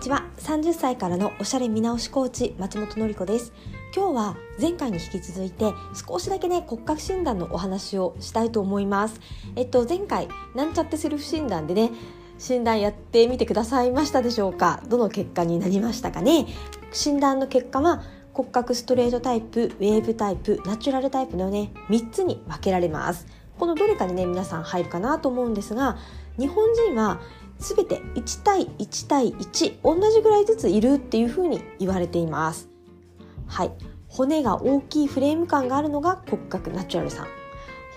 [0.00, 0.24] ちは。
[0.38, 3.52] 30歳からのおしゃれ見直しコーチ松本の子です。
[3.94, 9.20] 今日は前回に引き続いて少しだけね骨格診断のお話をしたいと思います。
[9.56, 11.90] えっと前回なんちゃってセルフ診断でね
[12.38, 14.82] 診断やってみてくださいましたでしょうか？
[14.88, 16.46] どの結果になりましたかね？
[16.92, 23.26] 診断の結果は骨格ストレートタイプ、ウェーブタイプ、ナチュラルタイプのね3つに分けられます。
[23.58, 25.98] このどれかにね皆さん入るかなと思うんですが
[26.38, 27.20] 日本人は
[27.60, 32.68] 全て1対1対1同じぐらいずついるっていうふうに言われています。
[33.46, 33.72] はい。
[34.08, 37.26] 骨が大きいフレーム感があるのが骨格ナチュラルさん。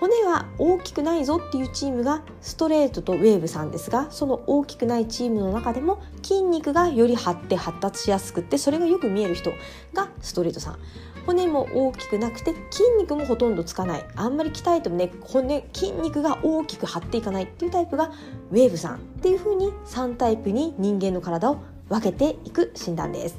[0.00, 9.52] 骨は大きくないぞっていうチームがストレートとウェーブさんですがその大きくないチームの中でも筋肉がより張って発達しやすくってそれがよく見える人
[9.94, 10.78] がストレートさん。
[11.26, 14.04] 骨も大きくなくて筋肉もほとんどつかない。
[14.16, 18.12] あんまり鍛えてもね骨筋肉が大きく張っていかないっていうタイプが
[18.50, 21.58] ウェーブさんっていう風に3タイプに人間の体を
[21.88, 23.38] 分けていく診断です。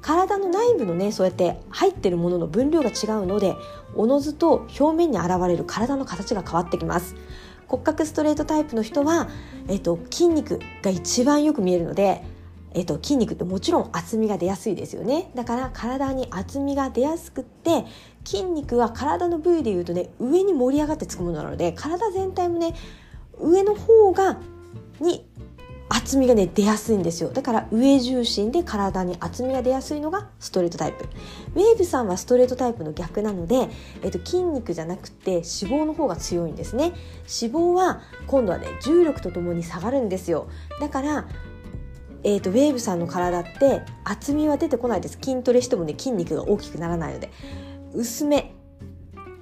[0.00, 3.56] 体の内部のねそうやって入ってるものの分量が違うので
[3.96, 7.16] おのずと表面に現れる体の形が変わってきます。
[7.66, 9.28] 骨格ストレートタイプの人は、
[9.68, 12.24] えっと、筋肉が一番よく見えるので
[12.74, 15.30] えっと、筋肉ってもちろん厚みが出やすいですよね。
[15.34, 17.84] だから体に厚みが出やすくって
[18.24, 22.74] 筋肉は体の部位でいうとね上に盛り上がってつくものなので体全体もね
[23.38, 24.38] 上の方が
[25.00, 25.24] に
[25.90, 27.30] 厚みがね出やすいんですよ。
[27.30, 31.06] だから上重心で体に厚みが出やすいのがストレートタイプ。
[31.54, 33.68] ウェーブさんはストレートタイプの逆なので、
[34.02, 36.92] えっと、筋肉じゃなくて脂肪の方が強いんですね。
[37.42, 40.48] 脂肪は今度はね重力とともに下がるんですよ。
[40.78, 41.26] だから
[42.24, 45.18] えーと、ウェーブさんの体って厚みは出てこないです。
[45.22, 47.30] 筋トレしてもね筋肉が大きくならないので。
[47.94, 48.54] 薄め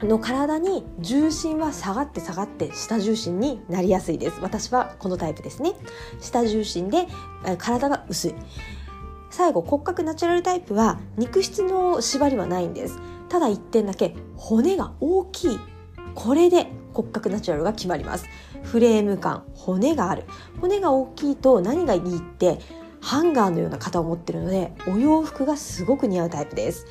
[0.02, 4.38] の体に重心は下がって下がって下重心になりやすいです。
[4.40, 5.72] 私はこのタイプですね。
[6.20, 7.06] 下重心で
[7.58, 8.34] 体が薄い。
[9.30, 12.98] 最後骨格ナチュラルタイプは肉質の縛りはないんです。
[13.28, 15.60] ただ一点だけ骨が大きい。
[16.14, 18.26] これで骨格ナチュラルが決まります。
[18.62, 20.24] フレーム感骨がある。
[20.62, 22.58] 骨が大きいと何がいいって
[23.02, 26.86] ハンガーのような型を持ってるのでお洋服がすごく似合うタイプです。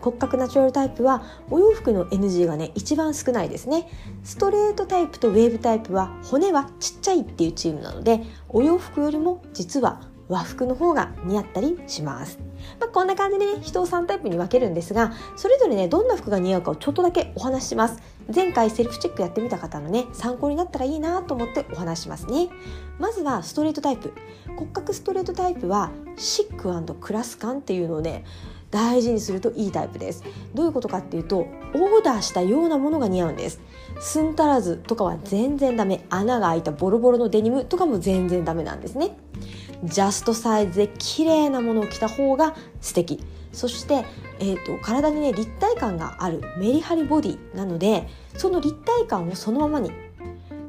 [0.00, 3.88] 骨格ナチュラルタイプはお洋服の NG がね一番少ないですね。
[4.24, 12.38] ストレートタイプとウェーブタイプは骨はちっちゃいっていうチームなのでお洋服よりも実は和服の方が似合ったりします。
[12.80, 18.00] まあ、こんな感じでね、人を3タイプに分けるんですが、それぞれね、どんな服が似合うかをちょっとだけお話しします。
[18.34, 22.48] 前回セルフチェックやってみた方のね、参考になったらいいなと思ってお話しますね。
[22.98, 24.12] まずはストレートタイプ。
[24.56, 28.24] 骨格ストレートタイプはシッククラス感っていうのをね、
[28.74, 33.60] 大事にするといいタイプですどういうことかっていうとオーダーしたようなものが似合うんです
[34.00, 39.16] スンタラズとかは全然ダメ穴が開いたボロボロのデニムとかも全然ダメなんですね
[39.82, 43.24] ジャストサイズで綺麗なものを着た方が素敵。
[43.52, 44.04] そして、
[44.40, 49.92] えーと、体にね立体感があるメリハリボディなのでその立体感をそのままに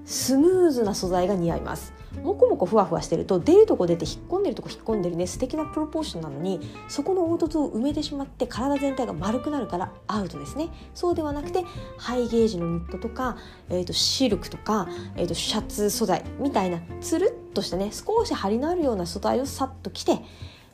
[0.05, 1.93] スムーズな素材が似合います。
[2.25, 6.59] もこもこふわふわしてると出るとこ出て引っ込んでるとこ引っ込んでるね素敵なプロポーションなのに
[6.90, 11.64] そこの凹凸を埋めてしまって体全体が丸くなるからアウトですねそうではなくて
[11.97, 13.38] ハイゲージのニットとか、
[13.69, 20.19] えーと、シルクとか、えーとシャツ素材みたいなつるっとしたね少し張りのあるような素材をさっと着て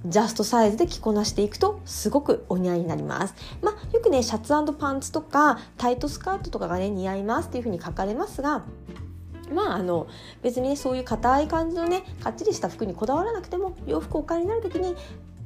[0.06, 3.36] ジャストサイズで着こなしていくとすごくお似合いになります。
[3.62, 8.64] まあ、よくねシャツパンツとかタイトスカートとかがね似合いますっていうふうに書かれますが
[9.52, 10.08] まああの
[10.42, 14.96] 別にねそういう硬い感じのねかっちりした服にこだわらなくても洋服お買いになる時に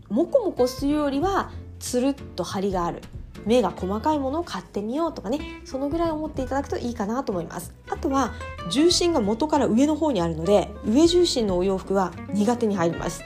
[0.10, 3.02] モコモコするよりはつるっと張りがある。
[3.46, 7.74] 目が細かいものを買ってみようとかねそのぐらい思っていただくといいかなと思います。
[7.90, 8.34] あとは
[8.72, 13.24] 重心が元から上の方にあるので上重心のお洋服は苦手に入ります。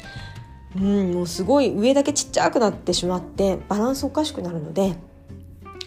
[0.75, 4.95] うんもうすごい上だけちっちゃくなってしまってバランスおかしくなるので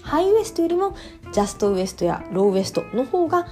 [0.02, 0.97] ハイウエストよりも
[1.32, 3.47] ジャストウエストやローウエストの方が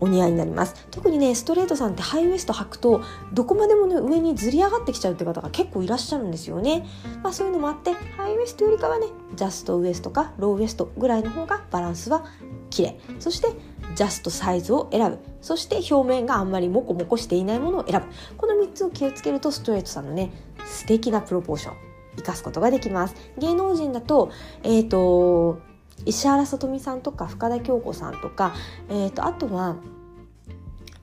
[0.00, 0.86] お似合いになります。
[0.90, 3.02] 特にねストレートさんってハイウエスト履くと
[3.32, 6.86] どこまでもね上にずり上がってきちゃうって方が結構いらっしゃるんですよね。
[7.22, 12.24] まあそういうのもあってハイウエストよりかはねジャストウエストかローウエストぐらいの方がバランスは
[12.70, 13.48] 綺麗そして
[13.94, 15.18] ジャストサイズを選ぶ。
[15.40, 18.06] そして表面があんまりモコモコしていないものを選ぶ。
[18.36, 20.30] この3つを気をつけるとストレートさんのね
[20.66, 21.74] 素敵なプロポーション
[22.16, 23.14] 生かすことができます。
[23.38, 24.30] 芸能人だと
[24.62, 25.60] えっ、ー、と
[26.06, 28.54] 石原さとみさんとか深田恭子さんとか、
[28.88, 29.76] えーと、あとは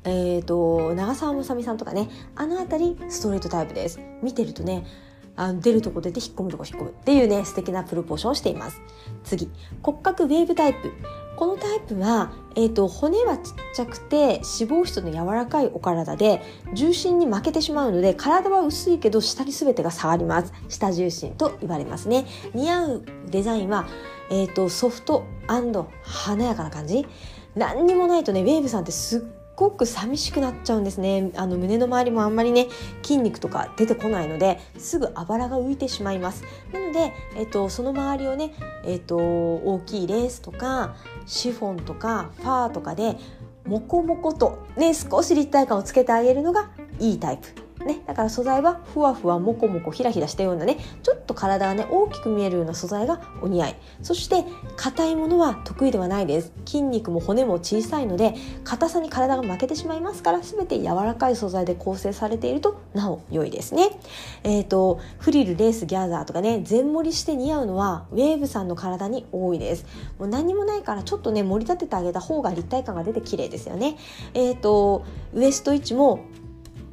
[0.07, 3.99] えーと、長澤まさみさんとかねあの辺りストレートタイプです。
[4.21, 4.85] 見てるとね
[5.35, 8.81] あの出るとこ出て引っ込むとこ引っ込むっていうね素敵なプロポーションをしています。
[9.23, 9.49] 次
[9.81, 10.91] 骨格ウェーブタイプ。
[11.35, 16.41] このタイプは、えーと、骨はちっちゃくて脂肪質の柔らかいお体で
[16.73, 20.53] 重心に負けてしまうので体は薄いけど下に全てが下がります。
[20.69, 22.25] 下重心と言われますね。
[22.53, 23.85] 似合うデザインは、
[24.31, 27.05] えーと、ソフト華やかな感じ。
[27.55, 29.21] 何にもないとねウェーブさんってすっ
[29.55, 31.31] ごく寂しくなっちゃうんですね。
[31.35, 32.67] あの胸の周りもあんまりね
[33.01, 36.43] 筋肉とか出てこないのですぐあばらが浮いてしまいます。
[36.73, 38.53] なので、えっと、その周りをね、
[38.83, 43.17] えっと、大きいレースとかシフォンとかファーとかで
[43.65, 46.69] モコモコとね少し立体感をつけてあげるのが
[46.99, 47.64] いいタイプ。
[47.85, 53.75] ね、だから素材はふわふわもこもこひらひらしたようなねちょっと体がね大きく見えるような素材がお似合い。
[54.01, 54.43] そして
[54.75, 56.51] 硬いものは得意ではないです。
[56.65, 58.33] 筋肉も骨も小さいので
[58.63, 63.91] 硬さに体が負けてしまいますから全て柔らかい素材で構成されているとなお良いですね。
[64.43, 69.85] えっ、ー、とフリルレースギャザーとかね全盛りして似合うのはウェーブさんの体に多いです。
[70.17, 73.97] もう何もないからちょっとね盛り立ててあげた方が立体感が出て綺麗ですよね。
[74.33, 76.21] えっ、ー、とウエスト位置も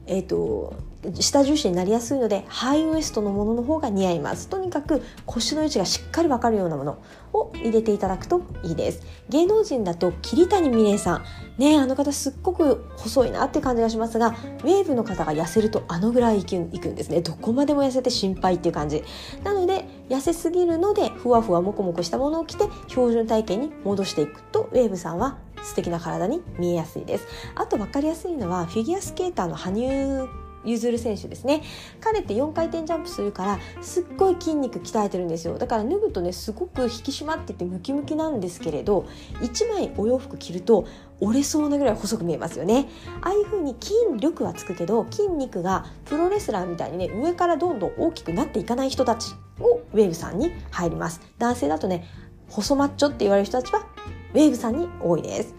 [0.06, 0.74] え、ー、と
[1.18, 4.48] 下重心になりやすいのでハイウエストのものの方が似合います。
[4.48, 6.98] とにかく腰の位置がしっかりわかるようなもの
[7.32, 9.02] を入れていただくといいです。
[9.28, 11.24] 芸能人だと桐谷美玲さん。
[11.58, 17.20] ねあの方すっごく細いなって感じがしますがウェーブの方が痩せるとあのぐらいいくんですね。
[17.20, 19.02] どこまでも痩せて心配っていう感じ。
[19.42, 27.26] なので痩せすぎるのでふわふわもこもこしたものを着て標準体型に戻していくとウェーブさんは素敵な体に見えやすいです。
[27.54, 30.28] あと分かりやすいのはフィギュアスケーターの羽生
[30.64, 31.62] 結弦選手ですね。
[32.00, 35.58] 彼って4回転ジャンプするからすっごい筋肉鍛えてるんですよ。
[35.58, 39.06] だから脱ぐとねすごく引き締まっててムキムキなんですけれど
[39.40, 40.86] 1枚お洋服着ると
[41.20, 42.88] 折れそうなぐらい細く見えますよね。
[43.22, 51.20] ああいう風に筋力はつくけど筋肉がプロレスラーみたいにね上からどんどん大きくなっていかない人たちをウェーブさんに入ります。
[51.38, 52.06] 男性だとね
[52.48, 53.86] 細マッチョって言われる人たちは
[54.34, 55.54] ウェーブさんに多いです。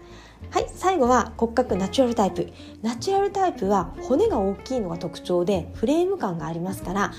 [0.50, 2.52] はい最後は骨格ナチュラルタイプ。
[2.82, 7.12] ナチュラルタイプは骨が大きいのが特徴でフレーム感がありますから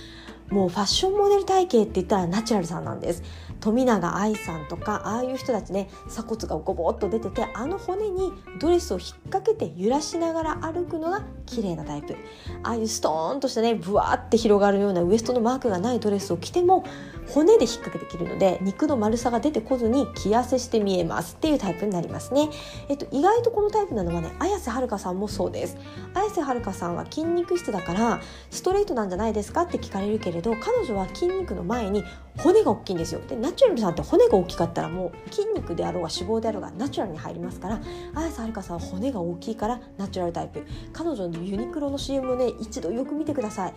[0.51, 3.23] もうファッションモデル体型って言ったらナチュラルさんなんです。
[3.61, 12.15] 富永愛さんとかああいう人たちね鎖骨がゴボッと出ててあの骨にドレスを引っ掛けて揺らしながら歩くのが綺麗なタイプ。
[12.63, 16.83] ああいうストーンとしたねブワーって広がるようなウエストのマークがないドレスを着ても
[17.29, 22.49] 骨で引っ掛けて着るので肉の丸さが出てこずに着痩せして見えますっていうタイプになりますね、
[22.89, 25.77] えっと、意外とこのタイプなのはね綾瀬はるかさんもそうです。
[26.13, 32.03] 綾瀬はるかさんは筋肉質だからストレートなんじゃないですかって聞かれるけれど彼女は筋肉の前に
[32.37, 33.21] 骨が大きいんですよ。
[33.27, 37.81] でナチュラルさんって骨が大きかったらもう筋肉であろうが脂肪であろうがナチュラルに入りますから
[38.15, 40.65] 綾瀬はるかさんは骨が大きいからナチュラルタイプ。
[40.93, 43.73] 彼女のユニクロの CM をね一度よく見てください。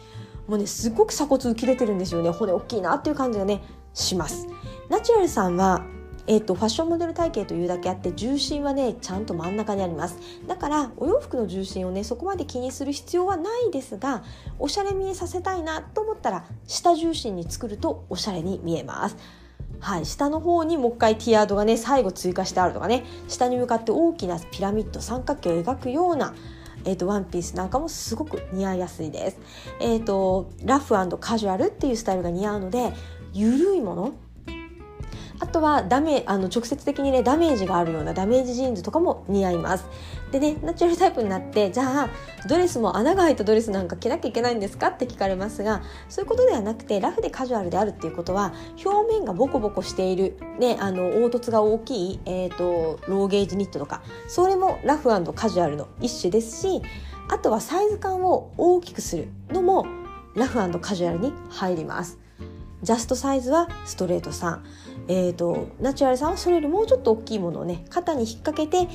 [0.48, 2.30] もうねすごく鎖骨浮き出てるんですよね。
[2.30, 3.62] 骨大きいなっていう感じがね
[3.94, 4.48] します。
[4.88, 5.84] ナチュラルさんは
[6.30, 10.18] えーと、ファッションモデル体型というだけあって重心はねちゃんと真ん中にあります。
[10.46, 14.22] だからお洋服の重心をねそこまで気にする必要はないですが
[14.58, 19.16] おしゃれ見えさせたいなと思ったら下重心に作るとおしゃれに見えます。
[19.80, 26.34] はい、下の方にもう一回ティアードがね最後追加してあるとかね下に向かって大きなピラミッド三角形を描くような
[26.88, 29.38] えーと、ワンピースなんかもすごく似合いやすいです。
[29.78, 32.92] えーとラフカジュアルっていうスタイルが似合うので
[33.34, 34.14] 緩いもの
[35.40, 39.86] あとはダメあの直接的にねダメージがあるようなダメージジーンズとかも似合います。
[40.32, 42.10] でねナチュラルタイプになってじゃあ
[42.48, 48.52] ドレスも穴が開いたドレスなんか着なきゃいけないんですかって聞かれますがそういうことではなくてラフでカジュアルであるっていうことは
[48.84, 56.82] 表面がボコボコしている、ね、あの凹凸が大きい、えーと、ローゲージニットとかそれもラフカジュアルの一種ですし
[57.30, 59.86] あとはサイズ感を大きくするのも
[60.34, 62.18] ラフカジュアルに入ります。
[62.82, 64.64] ジャストサイズはストレートさん、
[65.08, 68.88] えーと、ナチュラルさんはそれよりもうちょっと大きいものをね肩に引っ掛けて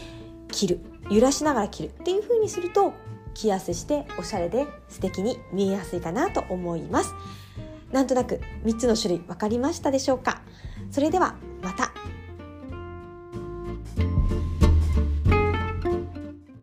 [0.50, 0.80] 着る。
[1.10, 2.94] 揺らしながら着るっていう風にすると
[3.34, 7.14] 着やすしておしゃれで素敵に見えやすいかなと思います。
[7.92, 10.42] なんとなく3つの種類分かりましたでしょうか？
[10.92, 11.92] それではまた。